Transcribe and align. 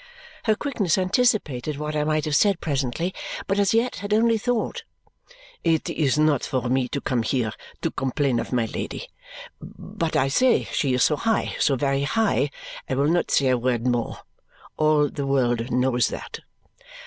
Her 0.45 0.55
quickness 0.55 0.97
anticipated 0.97 1.77
what 1.77 1.95
I 1.95 2.03
might 2.03 2.25
have 2.25 2.35
said 2.35 2.59
presently 2.59 3.13
but 3.45 3.59
as 3.59 3.71
yet 3.71 3.97
had 3.97 4.15
only 4.15 4.35
thought. 4.35 4.81
"It 5.63 5.91
is 5.91 6.17
not 6.17 6.43
for 6.43 6.69
me 6.69 6.87
to 6.87 6.99
come 6.99 7.21
here 7.21 7.53
to 7.83 7.91
complain 7.91 8.39
of 8.39 8.51
my 8.51 8.65
Lady. 8.65 9.09
But 9.61 10.15
I 10.15 10.27
say 10.27 10.63
she 10.71 10.95
is 10.95 11.03
so 11.03 11.17
high, 11.17 11.55
so 11.59 11.75
very 11.75 12.01
high. 12.01 12.49
I 12.89 12.95
will 12.95 13.09
not 13.09 13.29
say 13.29 13.49
a 13.49 13.59
word 13.59 13.85
more. 13.85 14.17
All 14.75 15.07
the 15.07 15.27
world 15.27 15.69
knows 15.69 16.07
that." 16.07 16.39